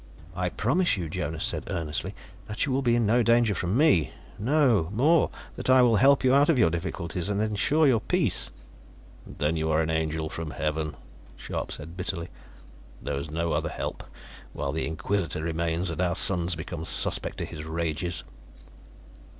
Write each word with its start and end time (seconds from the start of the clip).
"I 0.35 0.49
promise 0.49 0.97
you," 0.97 1.07
Jonas 1.09 1.43
said 1.45 1.65
earnestly, 1.69 2.15
"that 2.47 2.65
you 2.65 2.71
will 2.71 2.81
be 2.81 2.95
in 2.95 3.05
no 3.05 3.21
danger 3.21 3.53
from 3.53 3.77
me. 3.77 4.11
No, 4.39 4.89
more: 4.91 5.29
that 5.55 5.69
I 5.69 5.83
will 5.83 5.97
help 5.97 6.23
you 6.23 6.33
out 6.33 6.49
of 6.49 6.57
your 6.57 6.71
difficulties, 6.71 7.29
and 7.29 7.39
ensure 7.39 7.85
your 7.85 7.99
peace." 7.99 8.49
"Then 9.27 9.55
you 9.55 9.69
are 9.69 9.79
an 9.79 9.91
angel 9.91 10.27
from 10.27 10.49
Heaven," 10.49 10.95
Scharpe 11.37 11.71
said 11.71 11.95
bitterly. 11.97 12.29
"There 12.99 13.17
is 13.17 13.29
no 13.29 13.51
other 13.51 13.69
help, 13.69 14.03
while 14.53 14.71
the 14.71 14.87
Inquisitor 14.87 15.43
remains 15.43 15.91
and 15.91 16.01
our 16.01 16.15
sons 16.15 16.55
become 16.55 16.83
suspect 16.83 17.37
to 17.37 17.45
his 17.45 17.63
rages." 17.63 18.23